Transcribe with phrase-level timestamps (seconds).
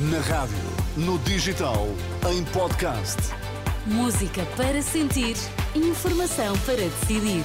[0.00, 0.56] Na rádio,
[0.96, 1.88] no digital,
[2.30, 3.16] em podcast.
[3.84, 5.34] Música para sentir,
[5.74, 7.42] informação para decidir.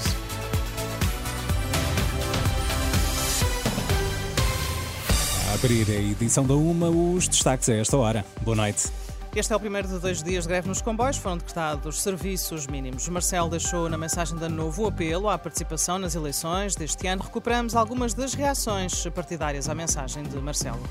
[5.50, 8.24] A abrir a edição da UMA, os destaques a esta hora.
[8.42, 8.83] Boa noite.
[9.35, 11.17] Este é o primeiro de dois dias de greve nos comboios.
[11.17, 13.10] Foram decretados serviços mínimos.
[13.10, 17.23] Marcelo deixou na mensagem de ano novo o apelo à participação nas eleições deste ano.
[17.23, 20.84] Recuperamos algumas das reações partidárias à mensagem de Marcelo.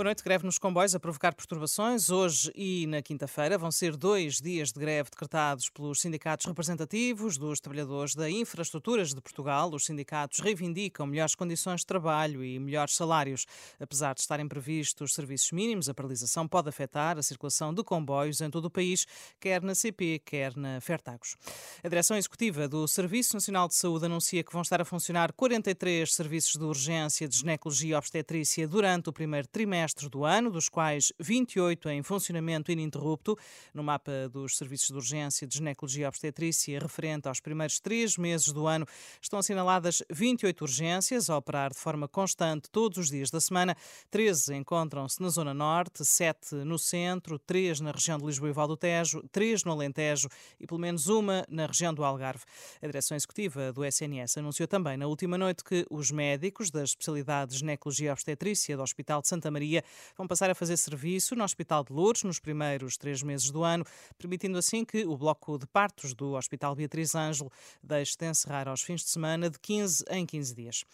[0.00, 0.24] Boa noite.
[0.24, 2.08] Greve nos comboios a provocar perturbações.
[2.08, 7.60] Hoje e na quinta-feira vão ser dois dias de greve decretados pelos sindicatos representativos dos
[7.60, 9.70] trabalhadores da infraestruturas de Portugal.
[9.74, 13.44] Os sindicatos reivindicam melhores condições de trabalho e melhores salários.
[13.78, 18.48] Apesar de estarem previstos serviços mínimos, a paralisação pode afetar a circulação de comboios em
[18.48, 19.06] todo o país,
[19.38, 21.36] quer na CP, quer na Fertagos.
[21.84, 26.10] A direção executiva do Serviço Nacional de Saúde anuncia que vão estar a funcionar 43
[26.10, 31.12] serviços de urgência de ginecologia e obstetrícia durante o primeiro trimestre do ano, dos quais
[31.18, 33.36] 28 em funcionamento ininterrupto.
[33.74, 38.52] No mapa dos serviços de urgência de ginecologia e obstetrícia, referente aos primeiros três meses
[38.52, 38.86] do ano,
[39.20, 43.76] estão assinaladas 28 urgências a operar de forma constante todos os dias da semana.
[44.10, 48.68] 13 encontram-se na Zona Norte, 7 no centro, 3 na região de Lisboa e Val
[48.68, 50.28] do Tejo, 3 no Alentejo
[50.58, 52.44] e pelo menos uma na região do Algarve.
[52.82, 57.54] A direção executiva do SNS anunciou também na última noite que os médicos das especialidades
[57.54, 59.69] de ginecologia e obstetrícia do Hospital de Santa Maria
[60.16, 63.84] vão passar a fazer serviço no Hospital de Lourdes nos primeiros três meses do ano,
[64.18, 67.50] permitindo assim que o bloco de partos do Hospital Beatriz Ângelo
[67.82, 70.84] deixe de encerrar aos fins de semana de 15 em 15 dias.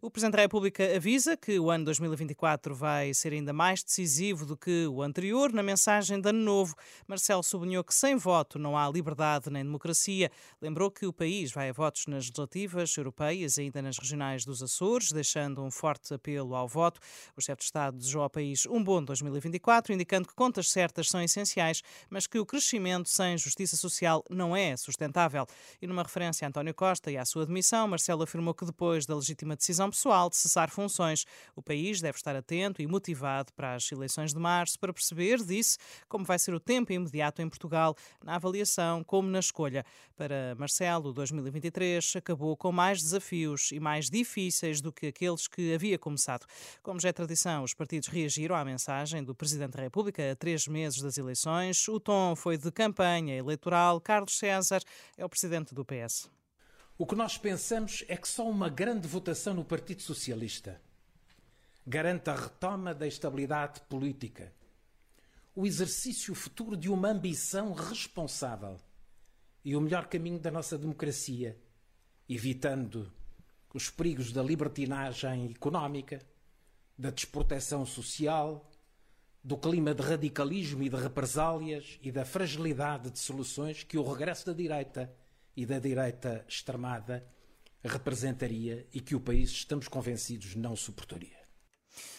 [0.00, 4.56] O Presidente da República avisa que o ano 2024 vai ser ainda mais decisivo do
[4.56, 5.52] que o anterior.
[5.52, 6.74] Na mensagem de Ano Novo,
[7.06, 10.30] Marcelo sublinhou que sem voto não há liberdade nem democracia.
[10.60, 14.62] Lembrou que o país vai a votos nas legislativas europeias e ainda nas regionais dos
[14.62, 17.00] Açores, deixando um forte apelo ao voto.
[17.36, 21.22] O chefe de Estado desejou ao país um bom 2024, indicando que contas certas são
[21.22, 25.46] essenciais, mas que o crescimento sem justiça social não é sustentável.
[25.80, 29.14] E numa referência a António Costa e à sua demissão, Marcelo afirmou que depois da
[29.14, 33.90] legítima decisão pessoal de cessar funções, o país deve estar atento e motivado para as
[33.90, 35.78] eleições de março para perceber, disse,
[36.08, 39.84] como vai ser o tempo imediato em Portugal, na avaliação como na escolha.
[40.16, 45.98] Para Marcelo, 2023 acabou com mais desafios e mais difíceis do que aqueles que havia
[45.98, 46.46] começado.
[46.82, 50.66] Como já é tradição, os partidos reagiram à mensagem do Presidente da República a três
[50.66, 51.86] meses das eleições.
[51.88, 54.00] O tom foi de campanha eleitoral.
[54.00, 54.80] Carlos César
[55.16, 56.28] é o Presidente do PS.
[56.98, 60.80] O que nós pensamos é que só uma grande votação no Partido Socialista
[61.86, 64.52] garante a retoma da estabilidade política,
[65.54, 68.76] o exercício futuro de uma ambição responsável
[69.64, 71.58] e o melhor caminho da nossa democracia,
[72.28, 73.10] evitando
[73.72, 76.20] os perigos da libertinagem económica,
[77.00, 78.70] da desproteção social,
[79.42, 84.44] do clima de radicalismo e de represálias e da fragilidade de soluções que o regresso
[84.44, 85.10] da direita
[85.56, 87.26] e da direita extremada
[87.82, 91.40] representaria e que o país, estamos convencidos, não suportaria.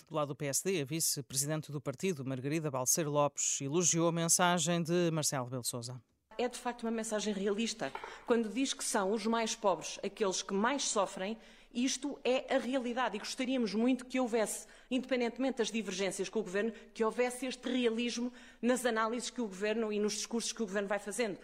[0.09, 5.12] Do lado do PSD, a vice-presidente do partido, Margarida Balseiro Lopes, elogiou a mensagem de
[5.12, 6.02] Marcelo Rebelo Sousa
[6.38, 7.91] é de facto uma mensagem realista.
[8.25, 11.38] Quando diz que são os mais pobres aqueles que mais sofrem,
[11.74, 16.74] isto é a realidade e gostaríamos muito que houvesse, independentemente das divergências com o Governo,
[16.94, 20.88] que houvesse este realismo nas análises que o Governo e nos discursos que o Governo
[20.88, 21.38] vai fazendo.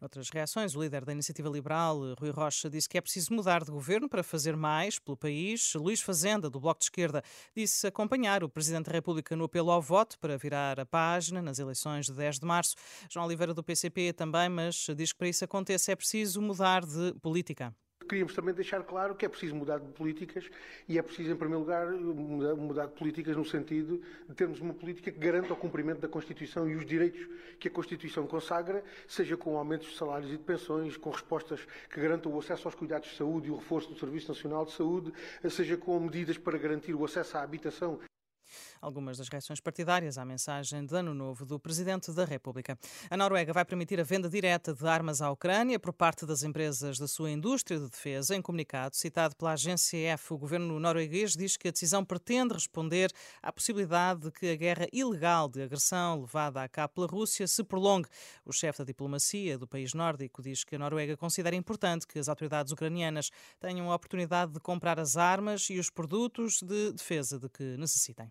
[0.00, 3.70] Noutras reações, o líder da Iniciativa Liberal, Rui Rocha, disse que é preciso mudar de
[3.70, 5.74] governo para fazer mais pelo país.
[5.74, 7.22] Luís Fazenda, do Bloco de Esquerda,
[7.54, 11.58] disse acompanhar o Presidente da República no apelo ao voto para virar a página nas
[11.58, 12.76] eleições de 10 de março.
[13.10, 17.14] João Oliveira, do PCP, também, mas diz que para isso aconteça é preciso mudar de
[17.20, 17.74] política.
[18.08, 20.48] Queríamos também deixar claro que é preciso mudar de políticas
[20.88, 25.10] e é preciso, em primeiro lugar, mudar de políticas no sentido de termos uma política
[25.10, 27.28] que garanta o cumprimento da Constituição e os direitos
[27.58, 32.00] que a Constituição consagra, seja com aumentos de salários e de pensões, com respostas que
[32.00, 35.12] garantam o acesso aos cuidados de saúde e o reforço do Serviço Nacional de Saúde,
[35.50, 37.98] seja com medidas para garantir o acesso à habitação
[38.80, 42.78] Algumas das reações partidárias à mensagem de Ano Novo do Presidente da República.
[43.10, 46.98] A Noruega vai permitir a venda direta de armas à Ucrânia por parte das empresas
[46.98, 48.34] da sua indústria de defesa.
[48.34, 53.10] Em comunicado citado pela agência F, o governo norueguês diz que a decisão pretende responder
[53.42, 57.62] à possibilidade de que a guerra ilegal de agressão levada a cabo pela Rússia se
[57.62, 58.08] prolongue.
[58.44, 62.28] O chefe da diplomacia do país nórdico diz que a Noruega considera importante que as
[62.28, 63.30] autoridades ucranianas
[63.60, 68.30] tenham a oportunidade de comprar as armas e os produtos de defesa de que necessitem.